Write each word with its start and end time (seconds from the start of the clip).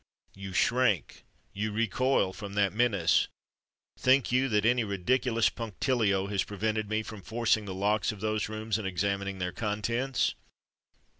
you 0.33 0.51
shrink—you 0.51 1.71
recoil 1.71 2.33
from 2.33 2.53
that 2.53 2.73
menace! 2.73 3.27
Think 3.99 4.31
you 4.31 4.49
that 4.49 4.65
any 4.65 4.83
ridiculous 4.83 5.49
punctilio 5.49 6.25
has 6.25 6.43
prevented 6.43 6.89
me 6.89 7.03
from 7.03 7.21
forcing 7.21 7.65
the 7.65 7.75
locks 7.75 8.11
of 8.11 8.19
those 8.19 8.49
rooms 8.49 8.79
and 8.79 8.87
examining 8.87 9.37
their 9.37 9.51
contents? 9.51 10.33